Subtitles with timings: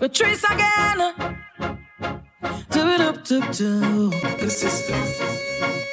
[0.00, 1.12] Patrice again.
[2.70, 4.10] Do do do do.
[4.40, 4.98] The system.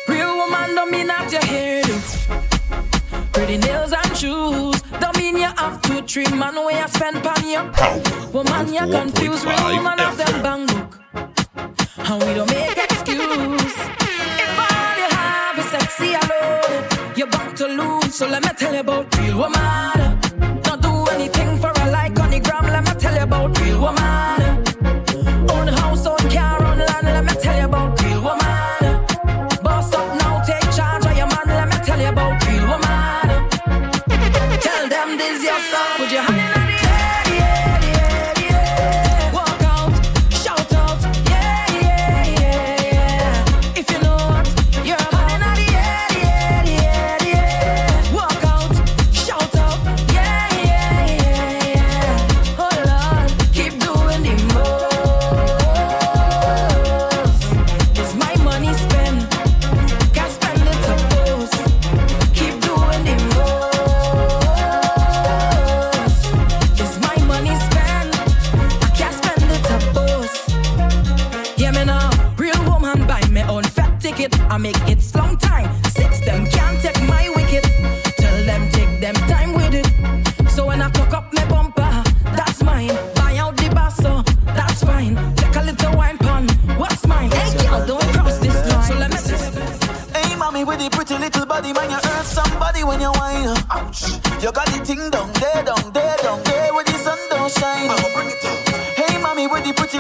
[0.08, 3.34] Real woman don't mean that you hear it.
[3.34, 7.44] Pretty nails and shoes don't mean you have two, three man where you spend pan
[7.50, 7.70] you.
[7.74, 8.02] Power.
[8.32, 13.76] Woman you confused, real woman have them bang look, and we don't make excuse.
[14.40, 18.16] If all you have is sexy alone, you're bound to lose.
[18.16, 20.17] So let me tell you about real woman.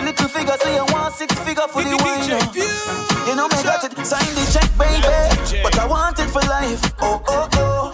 [0.07, 2.29] little figure, so you want six figure for the wine.
[3.27, 5.61] You know me got it, sign the check, baby.
[5.61, 6.81] But I want it for life.
[7.01, 7.86] Oh oh oh.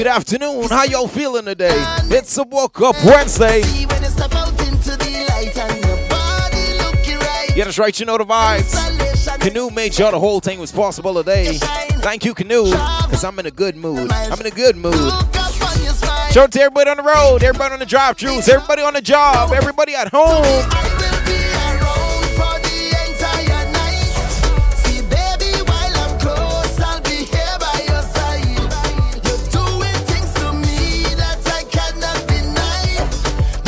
[0.00, 0.70] Good afternoon.
[0.70, 1.76] How y'all feeling today?
[2.04, 3.60] It's a woke up Wednesday.
[7.54, 9.40] Yeah, that's right, you know the vibes.
[9.40, 11.58] Kanoo made sure the whole thing was possible today.
[11.98, 14.10] Thank you, Kanoo, because I'm in a good mood.
[14.10, 14.94] I'm in a good mood.
[16.32, 19.52] Show it to everybody on the road, everybody on the drive-throughs, everybody on the job,
[19.52, 20.89] everybody at home.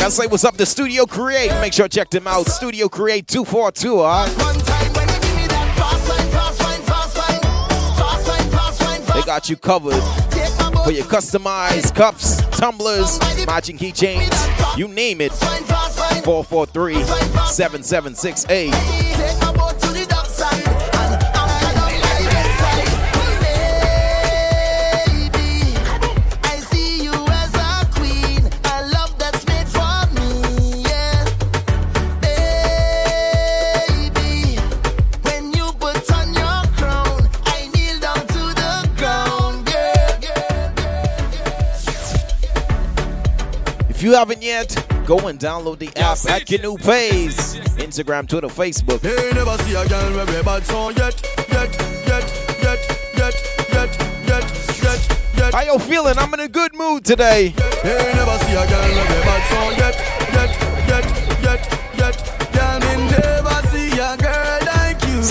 [0.02, 1.52] Gotta say what's up to Studio Create.
[1.60, 2.46] Make sure check them out.
[2.46, 4.28] Studio Create 242, alright?
[9.14, 10.02] They got you covered
[10.82, 15.30] for your customized cups, tumblers, matching keychains, you name it.
[16.24, 16.94] 443
[17.46, 19.51] 7768.
[44.02, 44.74] If you haven't yet,
[45.06, 47.36] go and download the app at your new page.
[47.78, 49.00] Instagram, Twitter, Facebook.
[49.04, 51.70] You never see a girl with a bad song yet, yet,
[52.04, 52.26] yet,
[52.60, 52.80] yet,
[53.16, 53.34] yet,
[54.26, 55.54] yet, yet, yet.
[55.54, 56.18] How you feeling?
[56.18, 57.54] I'm in a good mood today.
[57.56, 60.21] Never see a girl with a bad song yet.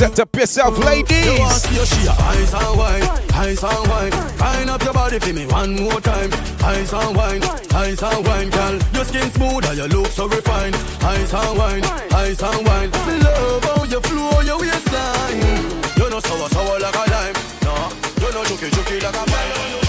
[0.01, 1.37] Set up yourself, ladies.
[1.69, 3.03] You see your eyes and wine,
[3.35, 4.11] eyes and wine.
[4.39, 6.33] Wind up your body for me one more time.
[6.63, 7.43] Eyes and wine,
[7.75, 8.79] eyes and wine, girl.
[8.95, 10.73] Your skin smooth and your look so refined.
[11.03, 11.83] Eyes and wine,
[12.15, 12.89] eyes and wine.
[12.89, 15.37] Love how you flow your waistline.
[15.95, 17.35] You know sour sour like a lime.
[17.61, 17.73] No,
[18.25, 19.80] you know juky juky like a pine.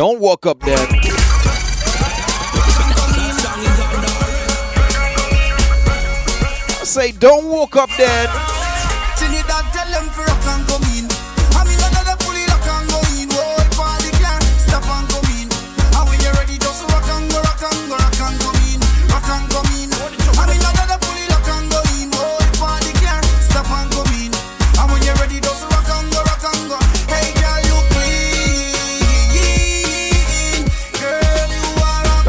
[0.00, 0.78] Don't walk up there.
[6.78, 8.49] I say, don't walk up there.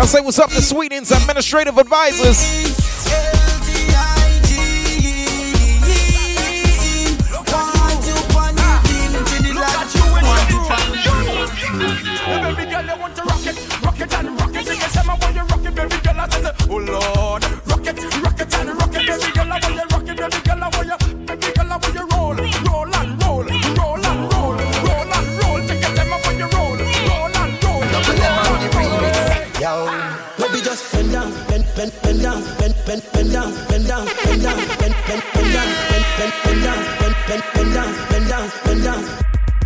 [0.01, 2.39] I say what's up to Sweden's administrative advisors.
[16.67, 20.69] Oh Lord, rocket, rocket and rocket, baby girl, I want you rocket, baby girl, I
[20.69, 21.10] want you,
[31.81, 35.69] bend, bend, down, bend, bend, bend down, bend down, bend down, bend, bend, bend down,
[35.89, 39.01] bend, bend, bend down, bend, bend, bend down, bend down, bend down,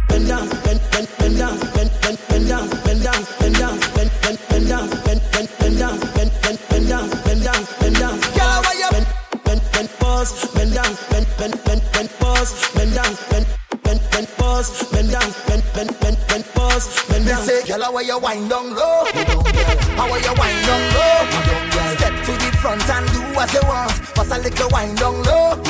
[0.07, 4.11] bend down, bend, bend, bend down, bend, bend, bend down, bend down, bend down, bend,
[4.23, 8.15] bend, bend down, bend, bend, bend down, bend, bend, bend down, bend down, bend down.
[8.31, 9.07] Girl, why you bend,
[9.43, 13.45] bend, bend, pause, bend down, bend, bend, bend, bend, pause, bend down, bend,
[13.83, 17.43] bend, bend, pause, bend down, bend, bend, bend, bend, pause, bend down.
[17.43, 18.84] say, girl, how you wind down low?
[23.45, 23.91] What you want.
[24.15, 25.63] Pass a little wind down low.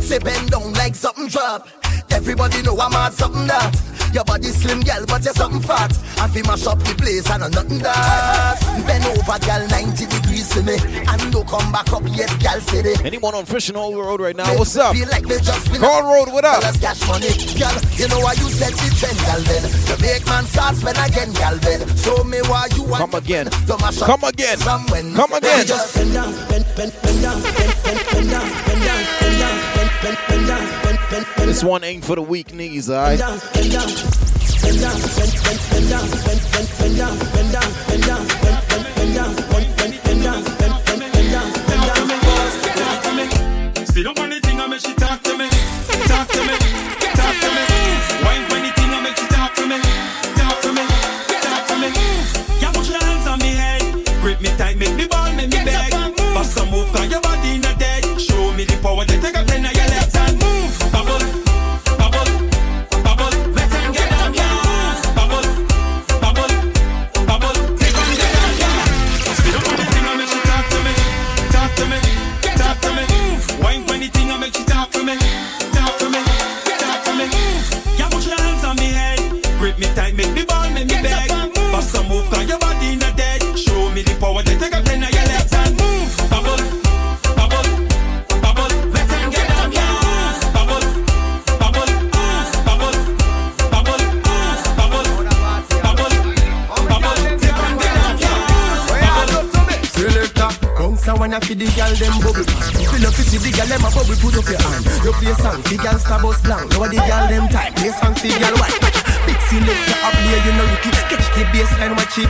[0.00, 1.68] Say bend down like something drop.
[2.10, 3.95] Everybody know I'm at something that.
[4.16, 5.92] Your body slim, girl, but you're something fat.
[6.24, 8.56] And fi mash up the place, I know nothing that.
[8.88, 10.80] Bend over, girl, 90 degrees to me.
[11.04, 12.96] And don't come back up yet, girl, steady.
[13.04, 14.48] Anyone on Fishing Hole Road right now?
[14.56, 14.96] What's up?
[14.96, 15.82] Feel like they just win.
[15.84, 16.64] Call Road, what up?
[16.64, 17.28] Dollars cash money,
[17.60, 17.76] girl.
[18.00, 19.42] You know why you set the trend, girl.
[19.44, 21.60] Then you make man start spend again, girl.
[21.60, 23.04] Then show me why you want.
[23.04, 23.52] Come again.
[23.68, 24.56] To mash up Come again.
[24.88, 25.66] when Come again.
[25.68, 29.56] Just bend down, bend, bend, bend down, bend, bend, bend down, bend down, bend down,
[29.76, 33.18] bend, bend, bend down, This one ain't for the weak knees, alright?
[33.18, 38.02] bend down, bend down, bend, bend, bend down, bend, bend, bend down, bend down, bend
[38.02, 38.35] down, bend, bend,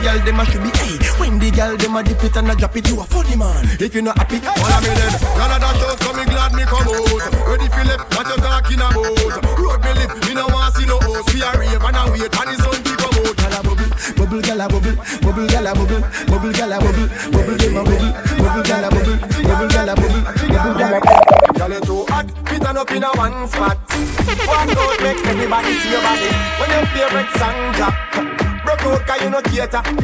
[0.07, 0.69] girl them a should be.
[0.69, 3.35] Hey, when the girl them a dip it and a drop it, you a funny
[3.35, 3.65] man.
[3.79, 4.16] If you not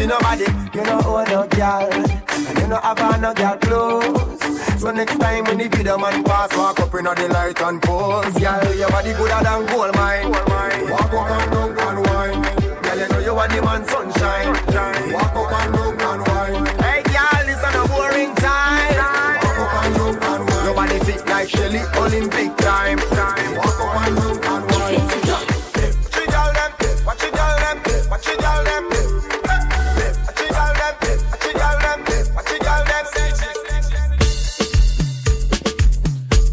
[0.04, 1.90] to nobody You no own no girl.
[1.94, 4.82] And you no have no girl clothes.
[4.82, 8.34] So next time when the video man pass Walk up in the light and pose.
[8.34, 10.32] Girl, your body gooder than gold mine.
[10.32, 12.42] Walk up and down and wine.
[12.84, 14.48] Girl, you know you are the man sunshine.
[15.14, 16.66] Walk up and down and wine.
[16.84, 18.98] Hey girl, this is a boring time.
[19.44, 20.66] Walk up and down and wine.
[20.66, 22.43] Your body fit like Shelly Olympic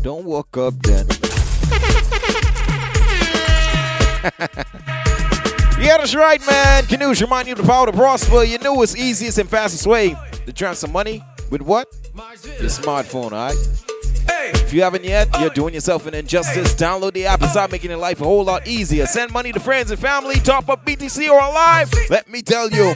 [0.03, 1.07] Don't walk up then.
[5.79, 6.85] yeah, that's right, man.
[6.85, 8.43] Kanoo's remind you the power to prosper.
[8.45, 10.17] You know it's easiest and fastest way
[10.47, 11.95] to transfer money with what?
[12.15, 13.57] Your smartphone, all right?
[14.27, 14.53] Hey!
[14.55, 16.75] If you haven't yet, you're doing yourself an injustice.
[16.75, 19.05] Download the app and start making your life a whole lot easier.
[19.05, 22.09] Send money to friends and family, top up BTC or Aliv.
[22.09, 22.95] Let me tell you.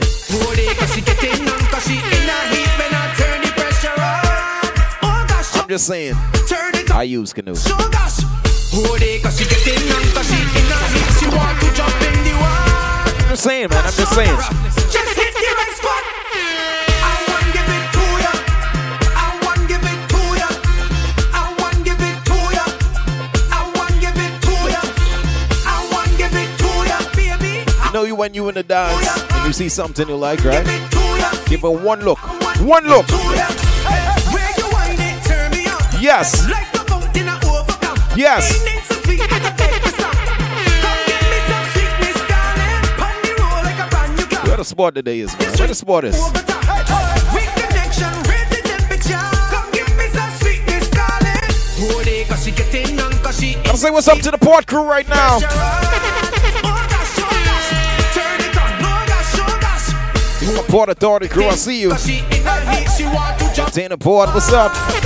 [5.60, 6.14] I'm just saying.
[6.94, 7.50] I use Kanoo.
[7.50, 7.56] I'm
[13.30, 13.84] just saying, man.
[13.84, 14.36] I'm just saying.
[14.36, 14.94] Just
[27.92, 30.64] know you when you in the dance and you see something you like, right?
[31.46, 32.18] Give her one look.
[32.60, 33.06] One look.
[36.00, 36.73] Yes.
[38.16, 38.64] Yes.
[44.46, 45.58] Where the sport today is, man?
[45.58, 46.16] Where the sport is?
[53.66, 55.40] I'm saying what's up to the port crew right now.
[60.40, 61.92] The port authority crew, I see you.
[63.72, 65.03] Dana Port, what's up?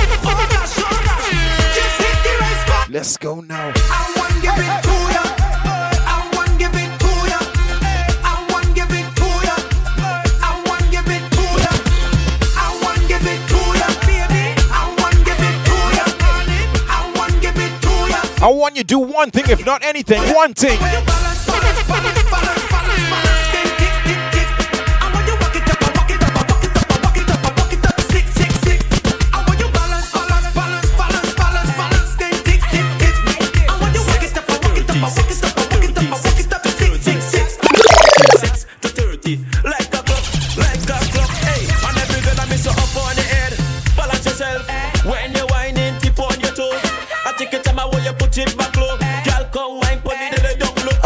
[2.91, 3.73] Let's go now.
[3.77, 5.25] I want to give it to ya.
[6.09, 7.39] I want give it to ya.
[8.25, 9.57] I want give it to ya.
[10.41, 11.73] I want give it to ya.
[12.57, 14.57] I want give it to ya, baby.
[14.73, 16.07] I want give it to ya.
[16.89, 18.21] I want give it to ya.
[18.41, 20.23] I want you to do one thing, if not anything.
[20.35, 20.79] One thing.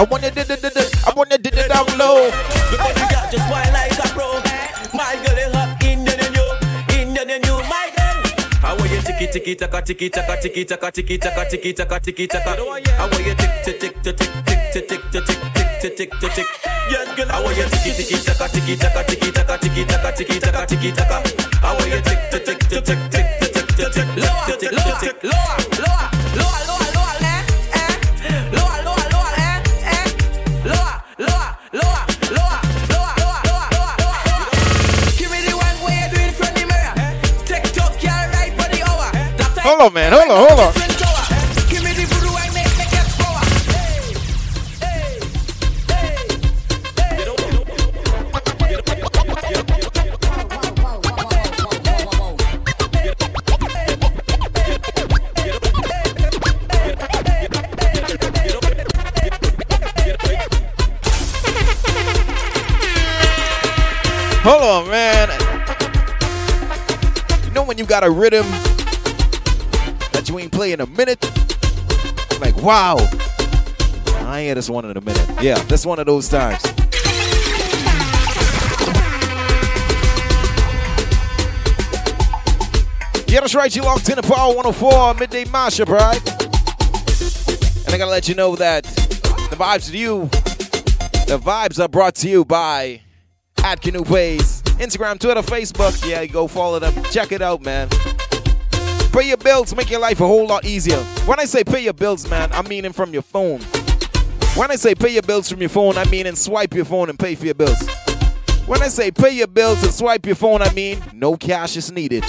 [0.07, 0.11] The down low.
[0.11, 0.31] I want you
[0.71, 2.31] to, I want you to down low.
[2.71, 4.29] The baby girl just whine like a pro.
[4.95, 6.47] My girl is hot, Indian and you,
[6.99, 8.23] Indian and you, my girl.
[8.65, 12.27] I want you tiki tiki taka tiki taka tiki taka tiki taka tiki taka tiki
[12.27, 12.51] taka.
[12.51, 14.31] I want you tick tick tick tick tick
[14.73, 15.39] tick tick tick tick
[15.81, 16.47] tick tick tick tick.
[16.91, 17.31] Yes, girl.
[17.31, 20.93] I want you tiki tiki taka tiki taka tiki taka tiki taka tiki taka tiki
[20.93, 21.23] taka.
[21.63, 23.22] I want you tick tick tick tick tick tick tick tick
[39.83, 40.13] Hold on, man.
[40.13, 40.73] Hold on, hold on.
[64.45, 65.29] Hold on, man.
[67.45, 68.47] You know when you got a rhythm
[70.33, 71.23] you ain't playing a minute?
[72.41, 72.97] Like, wow.
[74.25, 75.29] I ain't hear this one in a minute.
[75.43, 76.63] Yeah, that's one of those times.
[83.29, 83.75] Yeah, that's right.
[83.75, 86.17] You locked in the Power 104 midday mashup, right?
[87.85, 90.29] And I gotta let you know that the vibes to you,
[91.27, 93.03] the vibes are brought to you by
[93.59, 94.63] at Kanoo Ways.
[94.79, 96.09] Instagram, Twitter, Facebook.
[96.09, 96.95] Yeah, go follow them.
[97.11, 97.89] Check it out, man.
[99.13, 100.97] Pay your bills, make your life a whole lot easier.
[101.27, 103.61] When I say pay your bills, man, I'm meaning from your phone.
[104.57, 107.11] When I say pay your bills from your phone, I mean and swipe your phone
[107.11, 107.79] and pay for your bills.
[108.67, 111.93] When I say pay your bills and swipe your phone, I mean no cash is
[111.93, 112.25] needed.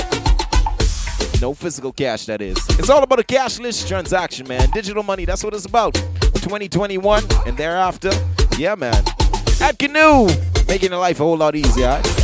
[1.39, 2.57] No physical cash, that is.
[2.77, 4.69] It's all about a cashless transaction, man.
[4.71, 5.93] Digital money, that's what it's about.
[5.93, 8.11] 2021 and thereafter,
[8.57, 9.03] yeah, man.
[9.61, 10.27] At Kanoo,
[10.67, 11.87] making your life a whole lot easier.
[11.87, 12.22] Right?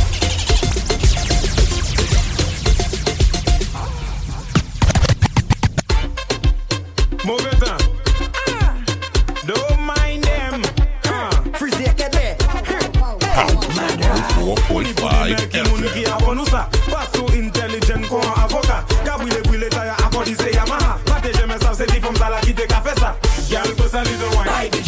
[7.24, 7.78] Move it on.
[8.34, 8.76] Ah.
[9.46, 10.62] Don't mind them.
[11.54, 12.34] Freeze it, get there.
[12.36, 12.62] Power
[14.56, 15.66] 4.5 FM.
[16.90, 18.84] Passo intelligent kon avoka.
[19.04, 22.80] Kabwile bwile taya akodi se Yamaha Pateje men sav se di fom sala kite ka
[22.80, 23.14] fe sa
[23.48, 24.46] Gyal to sa little wine.
[24.46, 24.79] Buy the truck,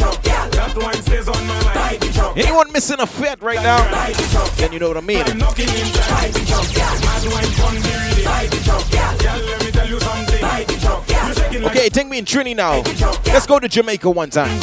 [2.35, 3.83] Anyone missing a fit right now?
[4.57, 5.21] Then you know what I mean.
[11.66, 12.83] Okay, take me in Trini now.
[13.33, 14.59] Let's go to Jamaica one time.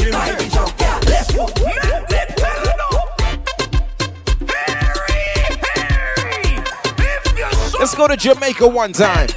[7.79, 9.29] Let's go to Jamaica one time.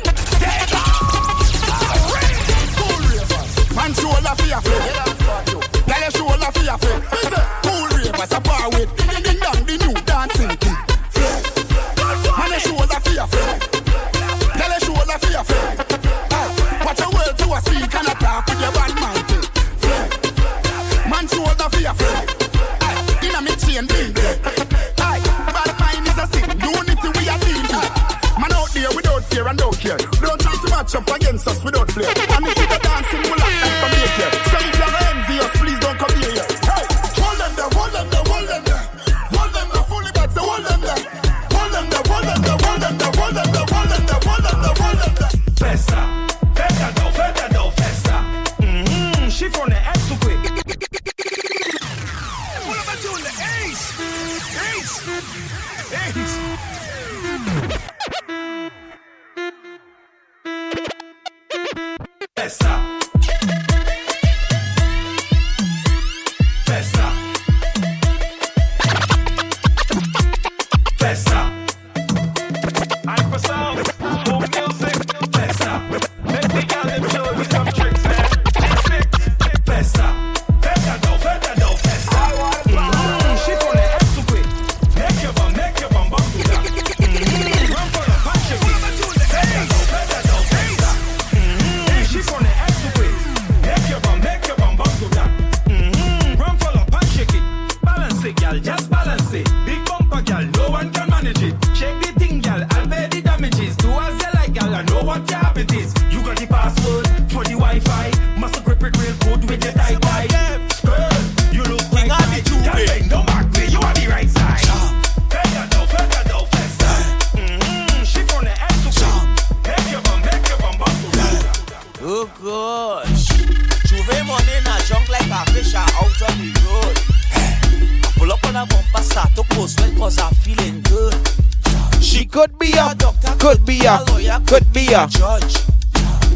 [132.33, 135.07] Could be a, doctor, could be a, lawyer, could be a.
[135.07, 135.57] judge.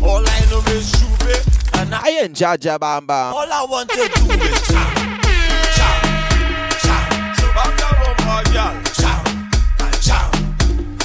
[0.03, 1.46] All I know is Juve,
[1.77, 3.33] and I, ain't Jaja Bam Bam.
[3.35, 4.95] all I want to do is chow,
[5.77, 5.97] chow,
[6.83, 7.03] chow.
[7.39, 8.75] So back the rumba, girl.
[9.01, 9.23] Chow,
[10.01, 10.31] chow,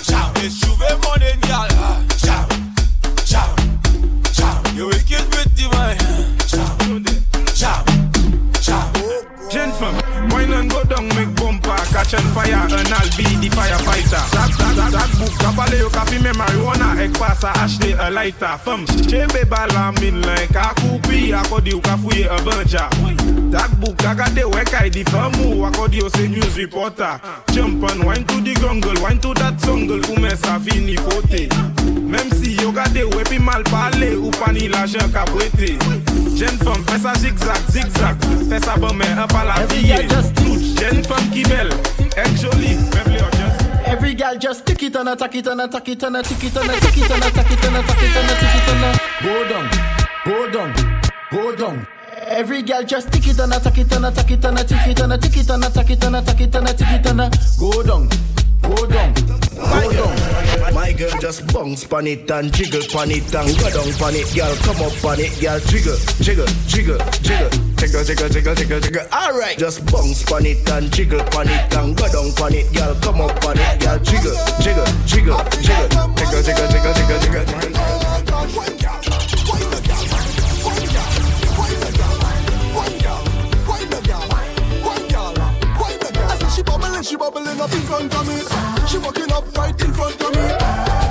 [0.04, 0.32] chow.
[0.38, 2.01] It's Juve money, girl.
[12.12, 14.20] Catch fire, and I'll be the firefighter.
[14.36, 18.60] That, that, that, that book, kapale yo kafi me marijuana, ek pasa Ashley a lighter.
[19.08, 22.90] Chebe bala min like akodi yo kafuye a.
[23.52, 23.98] That book,
[24.92, 27.20] di famu, akodi yo se news reporter.
[27.54, 30.36] Jump and to the jungle, to that jungle, ume
[30.98, 31.50] fote.
[32.12, 32.58] Même si
[33.40, 33.64] mal
[36.58, 38.18] femme, fais ça zigzag, zigzag.
[38.50, 39.56] Fais ça bon, mais un pas la.
[40.82, 41.70] Femme qui belle,
[42.18, 42.76] elle jolie.
[43.06, 43.38] Les autres,
[43.86, 46.70] Every girl just tick it and attack it and attack it and attack it and
[46.72, 49.70] attack it and attack it and attack it and attack it and go down,
[50.26, 50.74] go down,
[51.32, 51.88] go down.
[52.26, 55.14] Every girl just tick it and attack it and attack it and attack it and
[55.14, 58.10] attack it and attack it and attack it and attack it and go down,
[58.64, 60.51] go down, go down
[60.92, 61.10] tiger.
[61.20, 64.56] Just bounce pan it and jiggle pan it and go down pan it, girl.
[64.64, 65.60] Come up pan it, girl.
[65.60, 67.50] Jiggle, jiggle, jiggle, jiggle.
[67.82, 69.06] Jiggle, jiggle, jiggle, jiggle, jiggle.
[69.12, 72.96] Alright, just bounce pan it and jiggle pan it and go down pan it, girl.
[73.02, 74.00] Come up pan it, girl.
[74.00, 75.88] Jiggle, jiggle, jiggle, jiggle.
[76.16, 77.92] Jiggle, jiggle, jiggle, jiggle, jiggle.
[87.04, 88.88] She bubbling, she bubbling up in front of me.
[88.88, 90.46] She walking up right in front of me.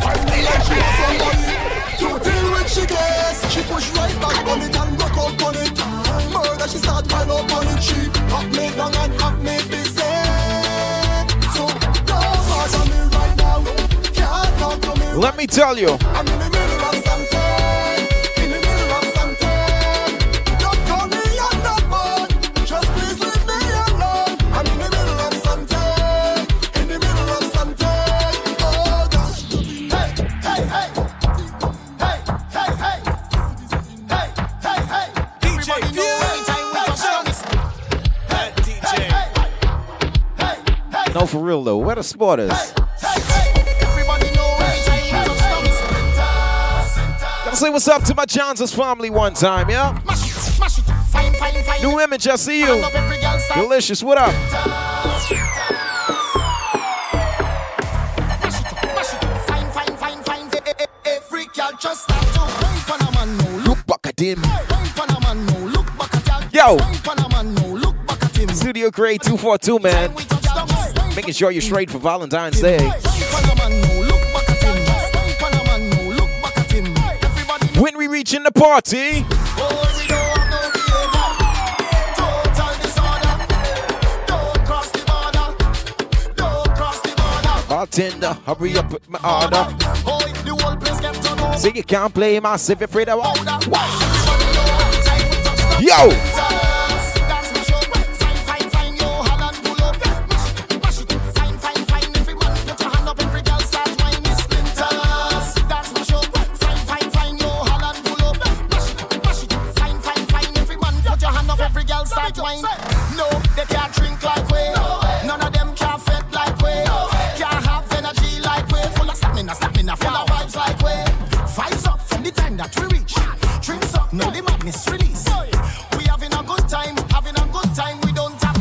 [0.02, 1.50] Finally, like she has somebody
[1.98, 2.68] to deal with.
[2.70, 5.74] She gets, she push right back on it and rock out on it.
[6.32, 7.82] Murder, she start pile up on it.
[7.82, 10.14] She up me down and up me busy.
[11.54, 11.66] So
[12.06, 13.64] don't me right now.
[14.14, 15.06] Can't talk to me.
[15.14, 15.98] Let me tell you.
[41.50, 41.78] real though.
[41.78, 42.52] We're the spotters.
[47.44, 49.98] Gotta say what's up to my Johnson's family one time, yeah?
[51.82, 52.84] New image, I see you.
[53.54, 54.32] Delicious, what up?
[63.66, 64.40] Look back at him.
[66.52, 66.78] Yo.
[68.54, 70.39] Studio Grade 242, man
[71.20, 72.78] making sure you're straight for Valentine's Day.
[77.78, 79.20] When we reach in the party,
[87.68, 89.66] bartender, hurry up with my order.
[91.58, 93.18] See, you can't play massive if you're afraid of
[95.82, 96.29] Yo!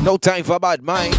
[0.09, 1.13] no time for bad mind.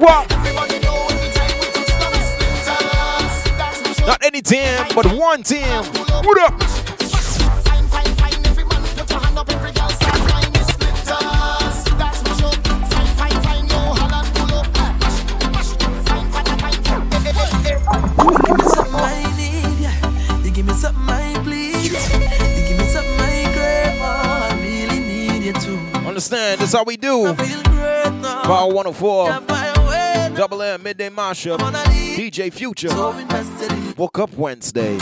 [0.00, 0.30] What?
[4.06, 5.84] Not any team, but one team.
[6.24, 6.65] What up?
[26.66, 27.32] That's how we do.
[28.42, 30.34] Power 104, Have my way.
[30.34, 32.88] Double M, Midday Mashup, DJ Future.
[32.88, 34.98] So invested in Woke up Wednesday.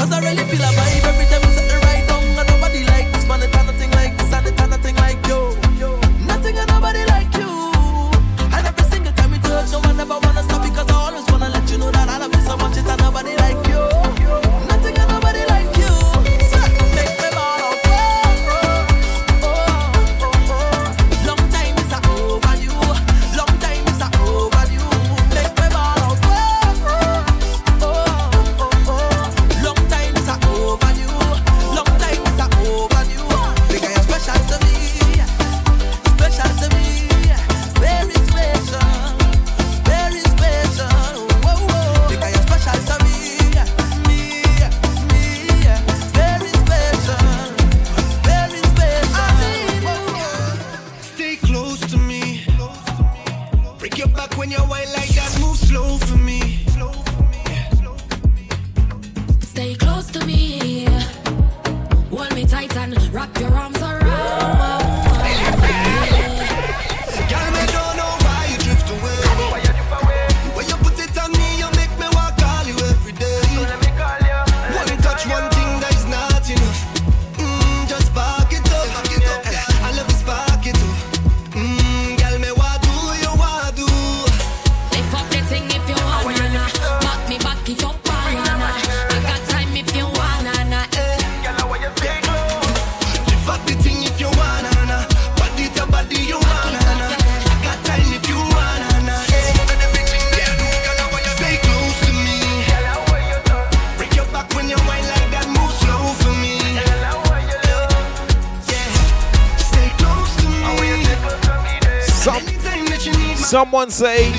[113.87, 114.33] Say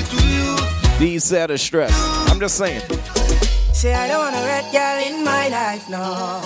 [0.98, 1.92] these set of stress.
[2.28, 2.82] I'm just saying.
[3.72, 6.42] Say I don't want a red girl in my life, no.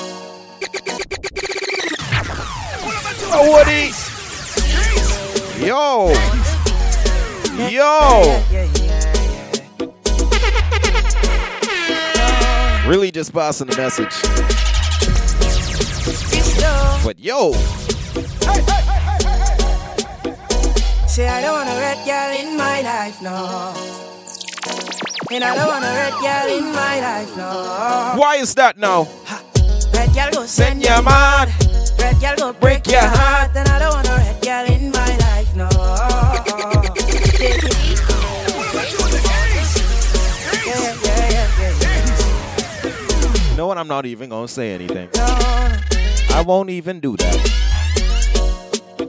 [3.32, 3.90] Oh, Woody.
[5.66, 6.12] Yo.
[7.68, 8.42] Yo.
[12.88, 14.14] Really just passing the message.
[17.04, 17.54] But yo.
[21.10, 23.74] Say I don't want a red girl in my life, no.
[25.32, 28.14] And I don't want a red girl in my life, no.
[28.16, 29.08] Why is that now?
[29.92, 31.48] Red girl go send you mad.
[31.98, 33.50] Red girl go break your heart.
[33.56, 35.68] And I don't want a red girl in my life, no.
[40.64, 43.50] Yeah, yeah, yeah.
[43.50, 43.78] You know what?
[43.78, 45.08] I'm not even gonna say anything.
[45.16, 47.50] I won't even do that.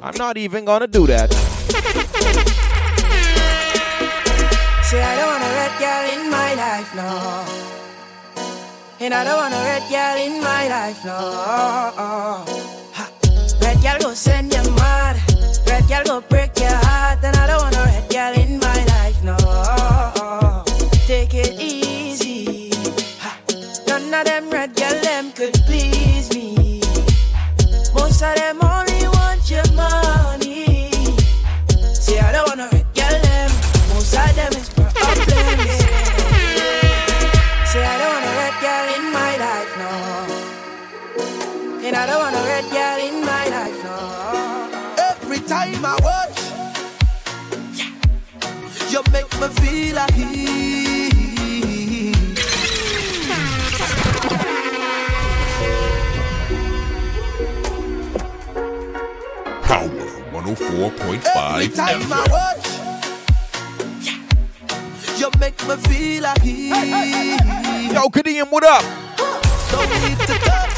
[0.01, 1.50] I'm not even gonna do that.
[4.83, 7.07] Say I don't want a red girl in my life, no.
[8.99, 11.17] And I don't want a red girl in my life, no.
[12.97, 13.05] Ha.
[13.61, 15.15] Red girl go send you mad.
[15.65, 17.23] Red girl go break your heart.
[17.23, 19.37] And I don't want a red girl in my life, no.
[21.07, 22.71] Take it easy.
[23.19, 23.37] Ha.
[23.87, 26.81] None of them red girl them could please me.
[27.95, 28.59] Most of them
[48.91, 50.51] you make me feel like he.
[59.63, 59.87] Power
[60.33, 62.11] 104.5 Every time FM.
[62.11, 62.67] I watch,
[65.19, 66.69] you make me feel like he.
[67.93, 68.83] Yo, Kadeem, what up?
[69.71, 70.77] Don't need to touch.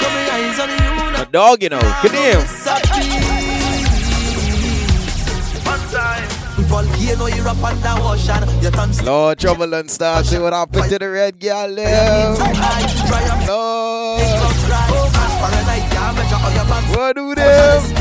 [0.00, 0.76] Got my eyes on you
[1.12, 1.22] now.
[1.22, 1.80] A dog, you know.
[1.80, 3.27] Kadeem.
[7.08, 8.62] Volcano, you're up under ocean.
[8.62, 10.26] You turn Lord, trouble and start.
[10.26, 12.34] See what happened to the red girl there.
[13.48, 14.20] Lord.
[16.94, 17.97] What do them?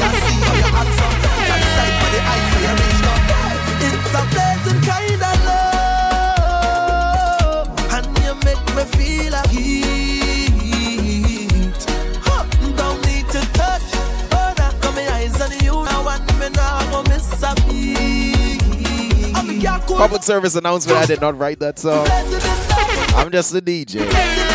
[19.88, 21.00] Public service announcement.
[21.00, 22.06] I did not write that song.
[23.16, 24.47] I'm just a DJ.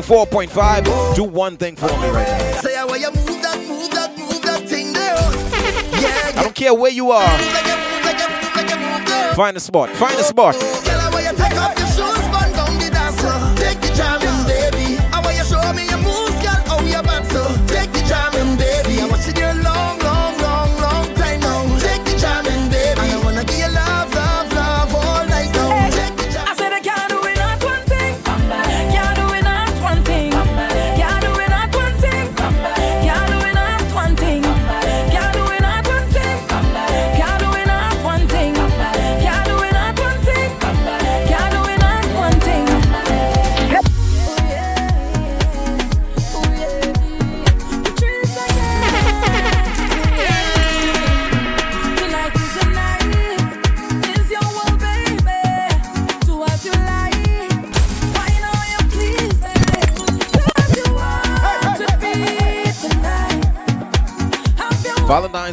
[0.00, 1.14] 104.5.
[1.14, 2.60] Do one thing for me right now.
[2.62, 5.12] Say how you move that, move that, move that thing there.
[5.14, 7.28] I don't care where you are.
[9.34, 9.90] Find a spot.
[9.90, 10.54] Find a spot.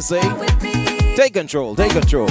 [0.00, 1.14] say?
[1.16, 2.30] Take control, take control.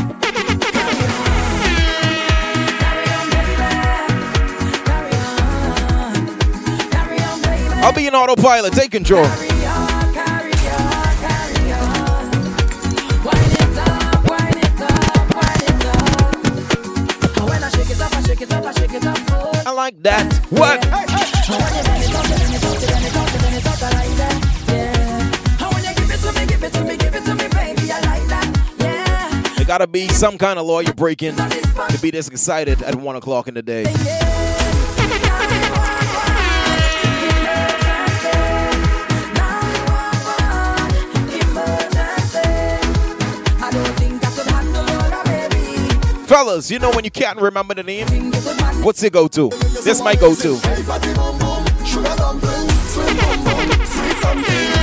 [7.82, 9.26] I'll be an autopilot, take control.
[19.68, 20.34] I like that.
[20.50, 21.29] What?
[29.70, 33.48] Gotta be some kind of law you're breaking to be this excited at one o'clock
[33.48, 33.84] in the day.
[46.26, 48.08] Fellas, you know when you can't remember the name?
[48.82, 49.50] What's your go-to?
[49.84, 50.60] This my go-to.
[54.22, 54.79] Tell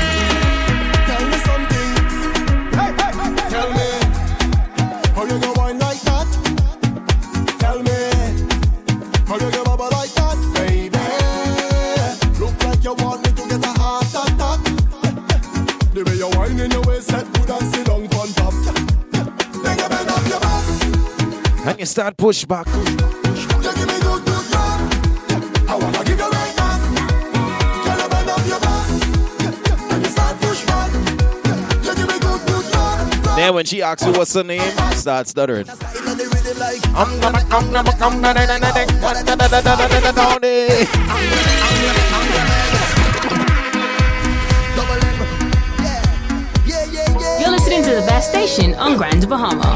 [21.97, 22.67] start push back.
[33.37, 34.61] Then when she asks you what's her name,
[34.93, 35.67] start stuttering.
[36.95, 37.47] I'm gonna,
[48.23, 49.75] station on Grand Bahama.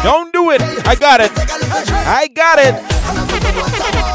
[0.02, 0.62] Don't do it.
[0.86, 1.30] I got it.
[1.36, 4.13] I got it.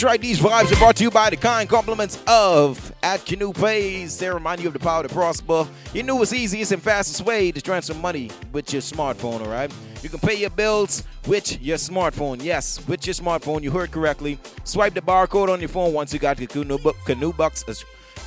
[0.00, 0.20] That's right.
[0.22, 4.18] These vibes are brought to you by the kind compliments of at Kanoo Pays.
[4.18, 5.68] They remind you of the power to prosper.
[5.92, 9.70] You know it's easiest and fastest way to transfer money with your smartphone, all right?
[10.00, 12.42] You can pay your bills with your smartphone.
[12.42, 13.62] Yes, with your smartphone.
[13.62, 14.38] You heard correctly.
[14.64, 17.74] Swipe the barcode on your phone once you got the Kanoo, bu- Kanoo Bucks uh,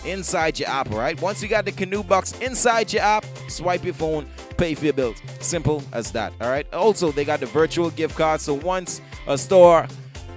[0.08, 1.20] inside your app, all right?
[1.24, 4.94] Once you got the Kanoo Bucks inside your app, swipe your phone, pay for your
[4.94, 5.18] bills.
[5.40, 6.72] Simple as that, all right?
[6.72, 8.42] Also, they got the virtual gift card.
[8.42, 9.88] So once a store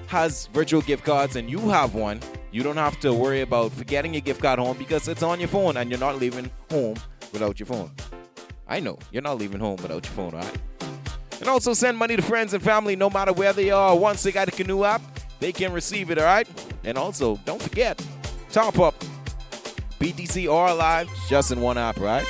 [0.06, 2.20] has virtual gift cards and you have one,
[2.52, 5.48] you don't have to worry about forgetting your gift card home because it's on your
[5.48, 6.96] phone and you're not leaving home
[7.32, 7.90] without your phone.
[8.68, 10.58] I know, you're not leaving home without your phone, all right?
[11.40, 13.96] And also send money to friends and family no matter where they are.
[13.96, 15.02] Once they got the Kanoo app,
[15.38, 16.48] they can receive it, all right?
[16.84, 18.04] And also, don't forget,
[18.50, 18.94] top up
[20.00, 22.26] BTC or Aliv just in one app, right?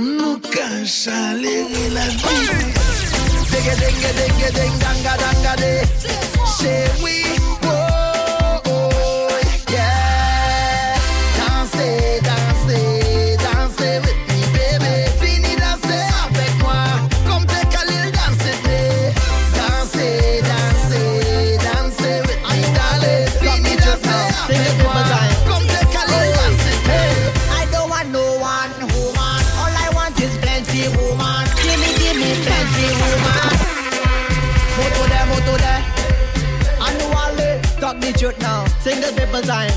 [0.00, 2.36] Nou ka chalere la vi
[3.50, 5.72] Digga dinga dinga ding danga danga de.
[6.56, 7.51] Say we
[39.42, 39.70] time.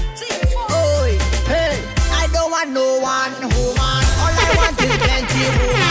[0.71, 1.79] Oi, hey.
[2.11, 4.03] I don't want no one woman.
[4.19, 5.84] All I want is plenty woman.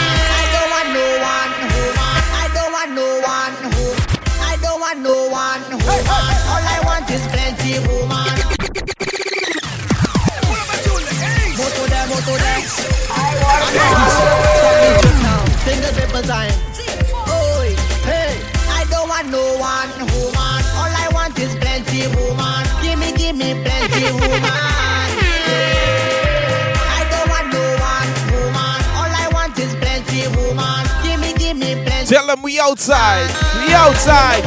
[32.07, 33.27] Tell them we outside.
[33.65, 34.43] We outside.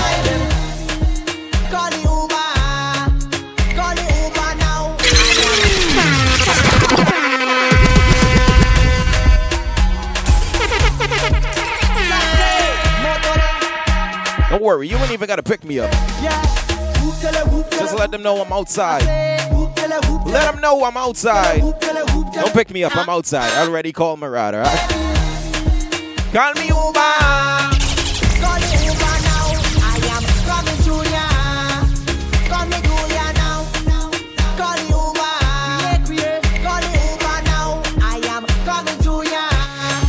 [1.69, 2.49] Call the Uber.
[3.75, 4.97] Call the Uber now.
[14.51, 15.91] Don't worry, you ain't even gotta pick me up.
[17.71, 19.38] Just let them know I'm outside.
[20.29, 21.61] Let them know I'm outside.
[21.61, 23.51] Don't pick me up, I'm outside.
[23.53, 24.61] I already called Marauder.
[24.61, 24.89] Right?
[26.33, 27.15] Call me Uber.
[28.39, 29.47] Call the Uber now.
[29.81, 31.25] I am coming to ya.
[32.51, 33.65] Call me to ya now.
[34.59, 35.35] Call the Uber.
[36.63, 37.81] Call the Uber now.
[38.03, 39.45] I am coming to ya.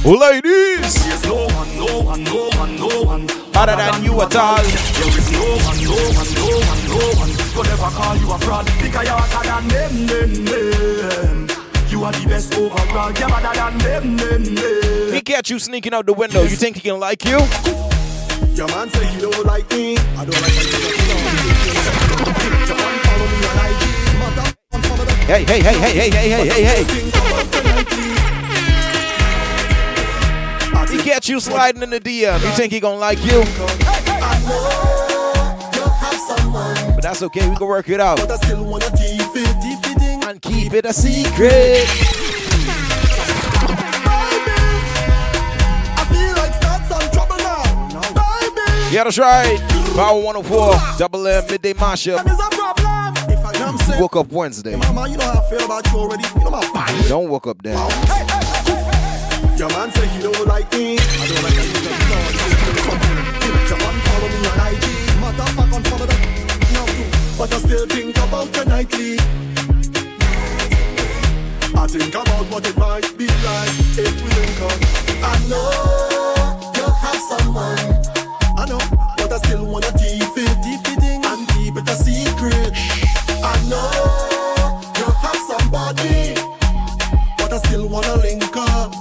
[0.03, 0.93] Ladies.
[1.05, 3.23] There's no one, no one, no one, no one.
[3.55, 4.57] Other than you at all.
[4.57, 7.28] There is no one, no one, no one, no one.
[7.59, 11.47] Don't ever call you a fraud because you're hotter than them, them, them.
[11.89, 13.11] You are the best overall.
[13.11, 15.13] You're better than them, them, them.
[15.13, 16.43] He catch you sneaking out the window.
[16.43, 17.37] You think he can like you?
[18.55, 19.97] Your man say he don't like me.
[19.97, 20.53] I don't like
[25.27, 26.83] Hey, hey, hey, hey, hey, hey, hey, hey, hey.
[30.95, 32.41] He catch you sliding in the DM.
[32.41, 33.43] You think he gonna like you?
[36.29, 37.49] But that's okay.
[37.49, 38.19] We can work it out.
[38.19, 40.23] But I still wanna keep it, keep it in.
[40.29, 41.85] And keep it a secret.
[45.97, 47.63] I feel like start some trouble now.
[48.91, 49.59] Yeah, that's right.
[49.95, 52.23] Power 104, Double M, Midday Mashup.
[52.23, 53.13] There's a problem.
[53.29, 54.75] If I am sick, Woke up Wednesday.
[54.75, 56.23] mama, you know how I feel about you already.
[56.37, 57.07] You know my body.
[57.07, 57.75] Don't woke up then.
[59.57, 60.97] Your man say he don't like me.
[60.97, 61.55] I don't like.
[63.67, 64.85] Your man follow me on IG.
[65.19, 66.18] Matter of fact,
[67.39, 69.17] But I still think about the nightly.
[71.73, 74.75] I think about what it might be like if we link up.
[75.23, 75.71] I know
[76.75, 77.79] you have someone.
[78.57, 78.77] I know,
[79.15, 82.75] but I still wanna keep it, keep it and keep it a secret.
[83.41, 83.87] I know
[84.99, 86.35] you have somebody,
[87.37, 88.93] but I still wanna link up.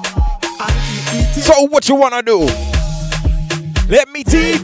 [0.61, 0.76] And
[1.11, 1.43] keep it.
[1.43, 2.47] So what you wanna do?
[3.89, 4.59] Let me tea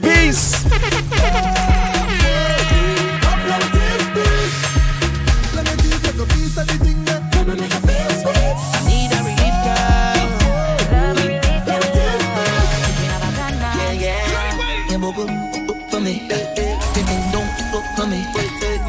[18.05, 18.25] for me.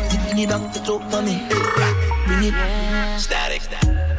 [0.09, 1.35] Tipping it back to top for me.
[2.27, 3.19] Bring it.
[3.19, 3.61] Static.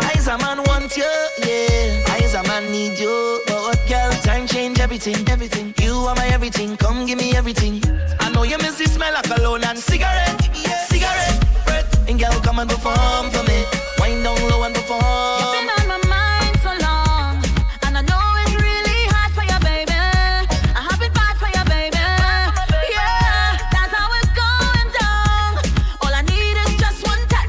[0.00, 1.10] Eyes a man want you,
[1.44, 2.14] yeah.
[2.14, 3.42] Eyes a man need you.
[3.46, 5.74] But girl, time change everything, everything.
[5.80, 7.82] You are my everything, come give me everything.
[8.20, 10.40] I know you miss the smell of cologne and cigarette,
[10.88, 12.08] cigarette, breath.
[12.08, 13.45] And girl, come and perform for me.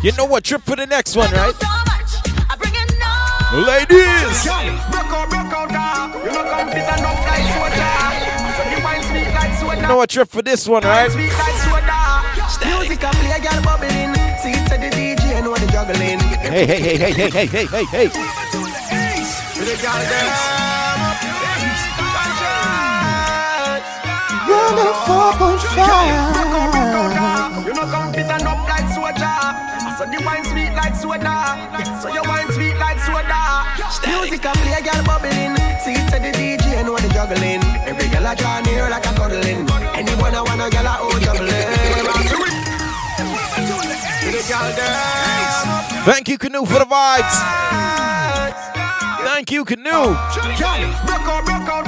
[0.07, 0.45] You know what?
[0.45, 1.51] Trip for the next one, right?
[1.51, 2.15] So much,
[2.47, 3.67] I bring it on.
[3.67, 4.39] Ladies.
[4.87, 6.23] Broke out, broke out, dog.
[6.23, 7.91] You know come fit enough like soda.
[8.55, 9.75] So the wine sweet like soda.
[9.75, 10.09] You know what?
[10.09, 11.11] Trip for this one, right?
[11.11, 12.23] Sweet like soda.
[12.63, 14.15] Music a play, girl bubbling.
[14.39, 16.23] See it to the DJ, know the juggling.
[16.39, 18.07] Hey, hey, hey, hey, hey, hey, hey, hey, hey.
[19.59, 20.31] The girl them.
[24.47, 25.59] You're the fuck on
[27.67, 29.56] You know come fit enough like soda.
[29.97, 31.57] So the wine sweet like soda.
[32.01, 33.65] So your wine sweet like soda.
[34.05, 35.57] Music a play, girl bubbling.
[35.81, 37.63] See to the DJ, know the juggling.
[37.81, 39.65] Every girl a draw near like a cuddling.
[39.97, 41.49] Anyone I want a girl a oh juggling.
[44.29, 46.05] The girl them.
[46.05, 47.33] Thank you, Kanoo, for the vibes.
[49.25, 50.13] Thank you, Kanoo.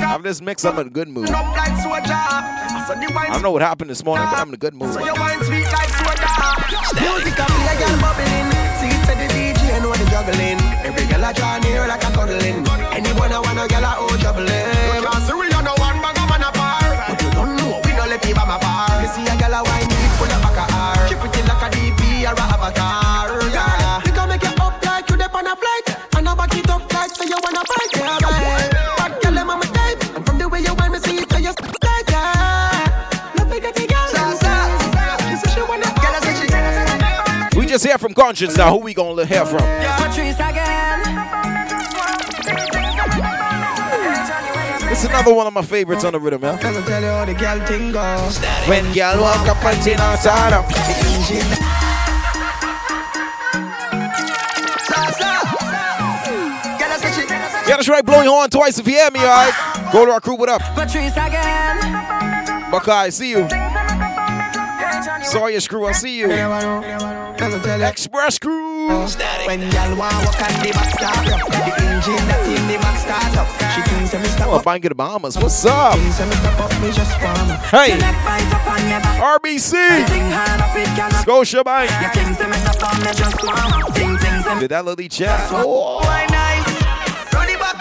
[0.10, 1.30] Have this mix, I'm in a good mood.
[1.30, 4.96] I don't know what happened this morning, but I'm in a good mood.
[6.98, 8.50] Music a play, a girl bubbling.
[8.82, 10.60] See it to the DJ, know the juggling.
[10.82, 12.66] Every girl a draw near like a cuddling.
[12.92, 14.59] Anyone I want a girl a oh juggling.
[37.80, 38.74] Let's hear from Conscience now.
[38.74, 39.62] Who we gonna hear from?
[44.92, 46.42] It's another one of my favorites on the rhythm,
[46.74, 48.38] me tell you how the girl thing goes.
[48.68, 50.70] When girl walk up and sit outside up.
[57.66, 58.06] Yeah, that's right.
[58.06, 59.54] Blow your horn twice if you hear me, alright?
[59.94, 60.62] Go to our crew, what up?
[60.76, 62.72] Patrice again.
[62.72, 63.48] Buckeye, see you.
[65.32, 66.32] Sawyer Screw, I'll see you.
[67.84, 68.88] Express Crew.
[69.46, 71.54] When y'all want walk on the back start up, the
[71.86, 73.48] engine that in the back start up.
[73.76, 74.66] She thinks that me stop Oh, up.
[74.66, 75.38] Bang the Bahamas.
[75.38, 75.94] What's up?
[75.94, 77.62] Thinks that me stop up, me just warm up.
[77.70, 78.00] Hey,
[79.22, 79.78] RBC,
[81.22, 81.92] Scotia Bank.
[84.60, 85.48] Fidelity Chat.
[85.52, 86.02] Oh,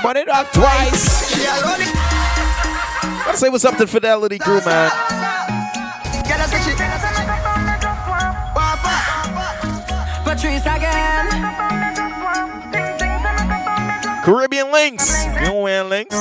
[0.04, 1.34] run it up twice.
[3.24, 4.90] Gotta say what's up to Fidelity Crew, man.
[14.28, 15.24] Caribbean Links.
[15.24, 16.14] You don't wear links?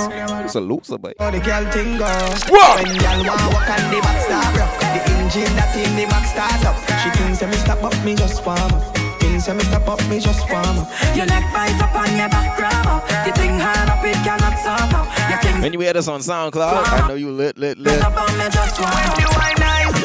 [0.47, 1.11] It's a loser, boy.
[1.19, 2.39] How the girl thing goes.
[2.47, 2.79] What?
[2.79, 6.23] When y'all want walk on the back start up, the engine that in the back
[6.23, 6.79] start up.
[7.03, 8.95] She thinks that me stop up, me just warm up.
[9.19, 10.87] Thinks that me stop up, me just warm up.
[11.19, 13.03] Your neck bite up on your back grab up.
[13.27, 15.07] You think hard up, it cannot stop up.
[15.27, 17.99] You think When you hear this on SoundCloud, I know you lit, lit, lit.
[17.99, 19.99] stop on me just one When you wine nice,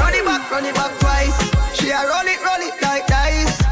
[0.00, 1.36] run it back, run it back twice.
[1.76, 2.93] She a roll it, roll it like dice.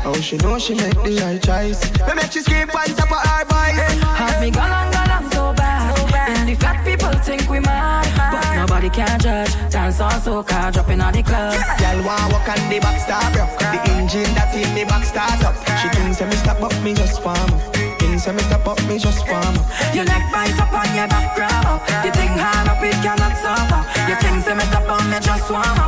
[0.04, 1.78] Oh, she know she make the right choice.
[2.02, 3.78] Me make she scream on top of her voice.
[4.18, 5.94] Have me gone on, gone on so bad.
[6.28, 8.02] And the fat people think we mad.
[8.18, 9.54] But nobody can judge.
[9.70, 11.54] Dance on so soca, dropping on the club.
[11.78, 12.98] Girl want walk on the back
[13.38, 13.50] up.
[13.58, 15.54] The engine that in the back start up.
[15.78, 17.62] She thinks me stop up, me just warm up.
[18.02, 19.66] Thinks that me stop up, me just warm up.
[19.94, 21.82] Your neck bite up on your back grab up.
[22.04, 23.86] You think hard up, it cannot stop up.
[24.10, 25.81] You think say me stop on me just warm up.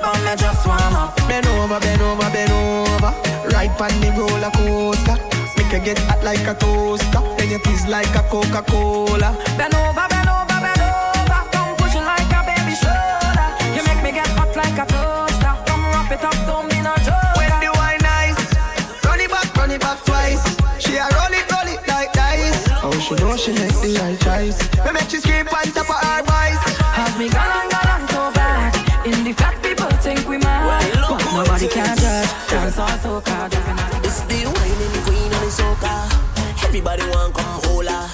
[0.00, 1.16] Think say me stop on me just warm up.
[1.28, 3.12] Bend over, bend over, bend over.
[3.52, 5.16] Right on the roller coaster.
[5.56, 7.20] Make you get hot like a toaster.
[7.36, 9.36] Then you fizz like a Coca-Cola.
[9.56, 11.40] Bend over, bend over, bend over.
[11.52, 13.48] Come push it like a baby shoulder.
[13.76, 15.52] You make me get hot like a toaster.
[15.66, 17.36] Come wrap it up, don't be no joke.
[17.36, 18.40] When the wine nice,
[19.04, 20.44] run it back, run it back twice.
[20.78, 22.68] She a roll it, roll it like dice.
[22.82, 24.58] Oh, she know she make the right choice.
[24.84, 26.29] Me make she scream on top of her
[33.02, 35.94] soca, dropping on the It's the whining queen of the soca.
[36.64, 38.08] Everybody want come hold her.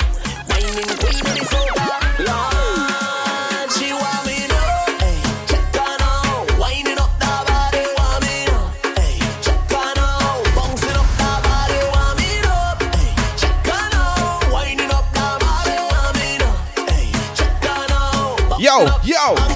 [0.49, 1.87] Whining queen of the soca.
[2.27, 4.71] Lord, she want me know.
[5.03, 5.19] Hey,
[5.51, 6.47] check her now.
[6.61, 8.65] Winding up that body, want me know.
[8.97, 10.43] Hey, check her now.
[10.55, 12.79] Bouncing up that body, want me know.
[12.95, 13.11] Hey,
[13.41, 14.53] check her now.
[14.53, 16.55] Winding up that body, want me know.
[16.87, 18.59] Hey, check her now.
[18.59, 19.56] Yo, yo.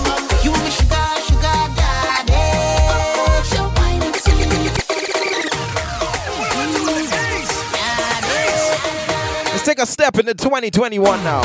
[9.81, 11.41] A step into 2021 now.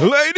[0.00, 0.33] Ladies,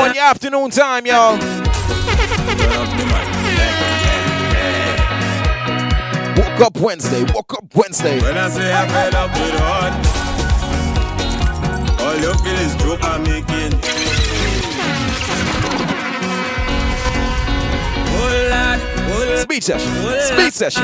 [0.00, 1.36] Power 104 in the afternoon time, y'all.
[6.36, 8.20] Woke up Wednesday, woke up Wednesday.
[8.20, 9.92] When I say fed up with heart,
[12.00, 13.72] all you feel is joke I'm making.
[18.08, 18.78] Hold on,
[19.10, 19.38] hold on.
[19.38, 20.82] Speed session, speed session.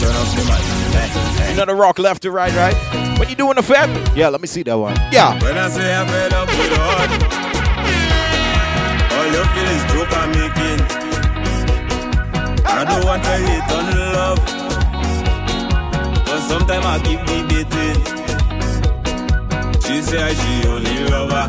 [0.00, 0.73] Turn up the mic.
[1.50, 3.18] You know the rock left to right, right?
[3.18, 3.88] When you doing the fab?
[4.16, 4.96] Yeah, let me see that one.
[5.12, 5.40] Yeah.
[5.42, 7.34] When I say I'm fed up with all
[10.16, 10.80] I'm making.
[12.66, 14.40] I don't want to hate on love,
[16.26, 17.98] but sometimes I keep debating.
[19.84, 21.46] She she only lover,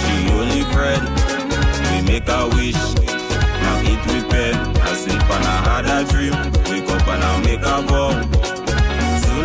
[0.00, 1.04] she only friend.
[1.90, 3.00] We make a wish
[3.84, 4.56] eat with.
[4.82, 6.34] I sleep and I had a dream.
[6.70, 8.49] Wake up and I make a vow.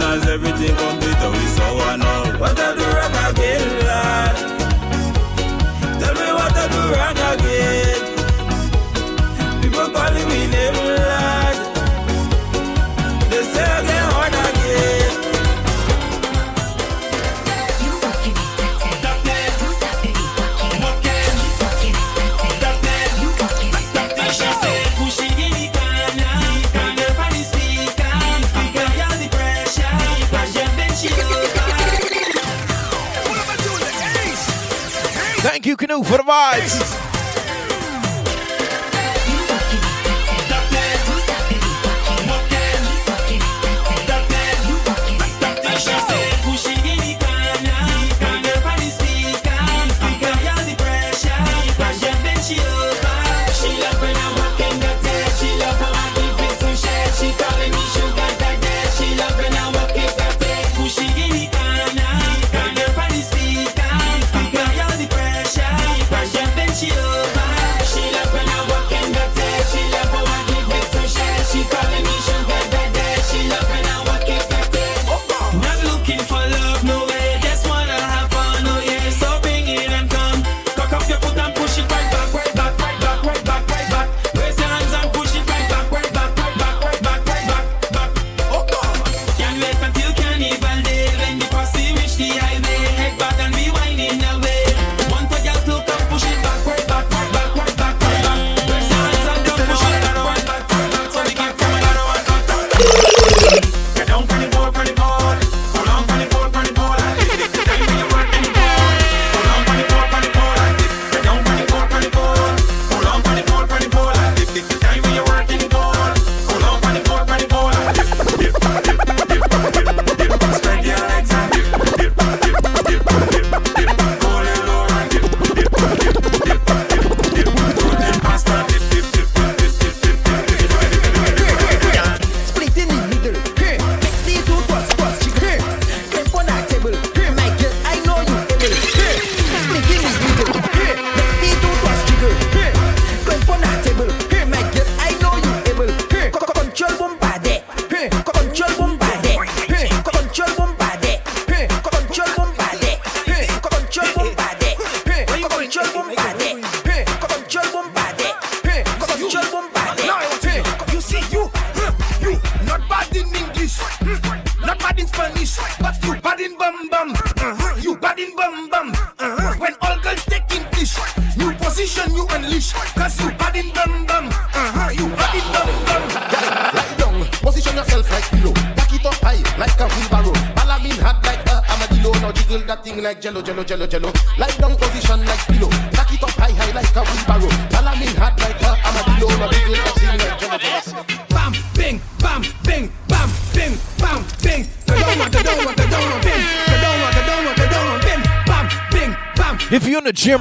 [0.08, 2.40] As everything complete, oh, it's so I.
[2.40, 4.55] What I do, Rock,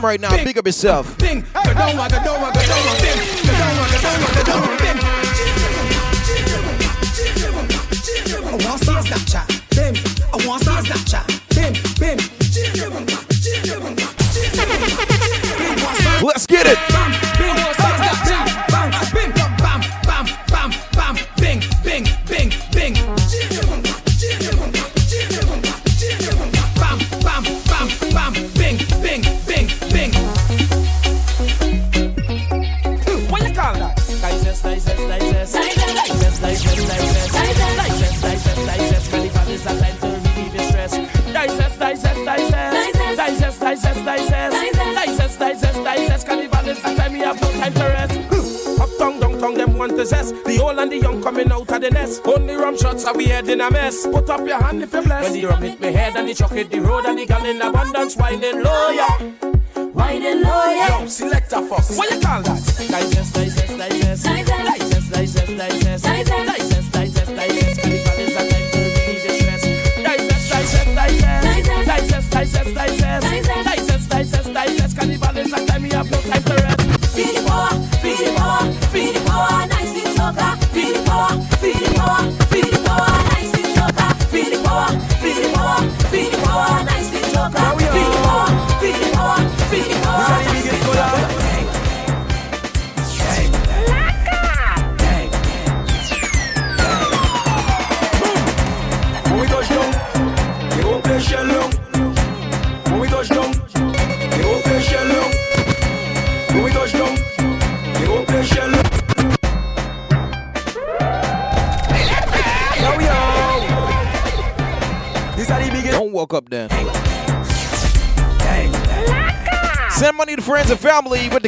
[0.04, 0.36] right now.
[0.44, 1.16] Big up yourself.
[1.18, 1.44] Ding,
[58.04, 58.53] dance while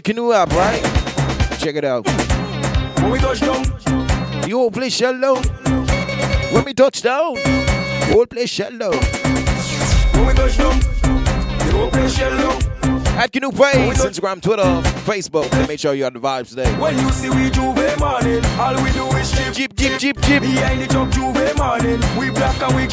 [0.06, 0.80] Kanoo app, right?
[1.58, 2.06] Check it out.
[3.00, 3.64] When we touch down,
[4.42, 5.42] the whole place shell down.
[6.52, 8.92] When we touch down, the whole place shell down.
[8.92, 12.62] When we touch down, the whole place shell down.
[13.18, 14.62] At Kanoo Page, Instagram, Twitter,
[15.02, 15.50] Facebook.
[15.66, 16.72] Make sure you got the vibes today.
[16.78, 20.40] When you see we J'ouvert morning, all we do is chip, chip, chip, chip, chip.
[20.40, 22.86] Behind the truck J'ouvert morning, we black and we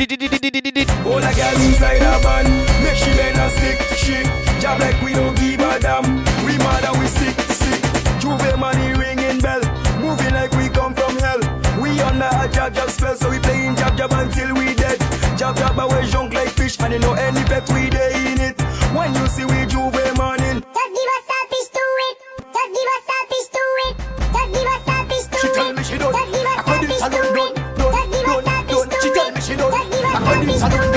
[1.06, 2.46] All a girl inside a van,
[2.84, 3.80] make she bend and stick.
[3.98, 6.06] She job like we don't give a damn.
[6.48, 7.82] We mad and we sick, sick.
[8.22, 9.60] J'ouvert money ringing bell,
[10.00, 11.40] moving like we come from hell.
[11.82, 15.00] We under a jab jab spell, so we playing jab jab until we dead.
[15.38, 18.40] Jab jab and we junk like fish, and you know any pet we day in
[18.40, 18.56] it.
[18.96, 22.16] When you see we J'ouvert morning, Just give us to it.
[22.56, 23.04] Just give us
[23.52, 23.96] to it.
[24.32, 25.54] Just give us to She it.
[25.56, 26.14] tell me she don't.
[26.16, 27.56] Just give us I a to it.
[27.76, 29.14] don't, Just give us a to She it.
[29.16, 29.72] tell me she don't.
[29.76, 30.93] Just give us I a couldn't fish to it.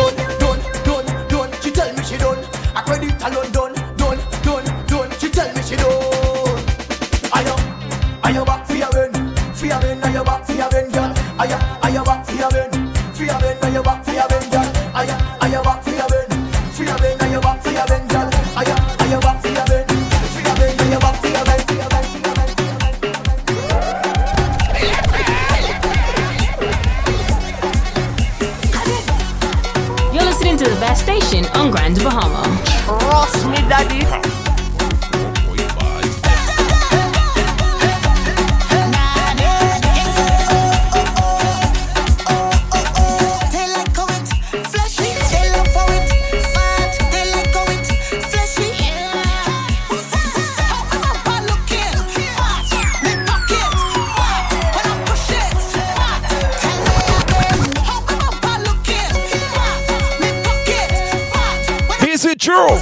[62.46, 62.76] True?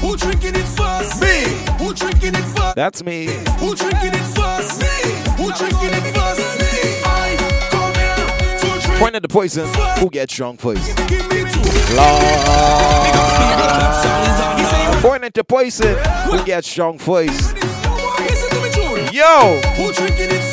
[0.00, 1.20] Who drinking it first?
[1.20, 1.44] Me.
[1.76, 2.74] Who drinking it first?
[2.74, 3.26] That's me.
[3.60, 4.80] Who drinking it first?
[4.80, 4.86] Me.
[5.36, 6.40] Who drinking it first?
[6.58, 7.02] Me.
[7.04, 7.36] I
[7.70, 8.16] come here
[8.60, 8.98] to drink.
[8.98, 9.68] Point at the poison.
[9.98, 10.96] Who gets drunk first?
[11.06, 11.60] Give me two.
[11.94, 12.22] Lord.
[15.02, 15.98] Point at the poison.
[16.24, 17.54] Who gets drunk first?
[17.54, 19.08] Listen to me, June.
[19.12, 19.60] Yo.
[19.76, 20.43] Who drinking it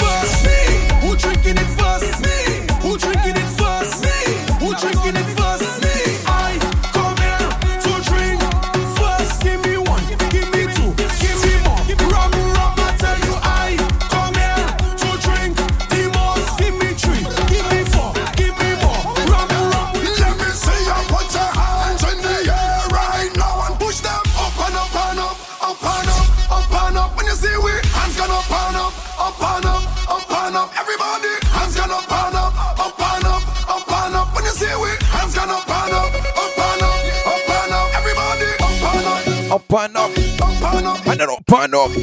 [39.73, 40.11] and up.
[40.11, 41.91] up and up, And then up and up.
[41.91, 41.95] up,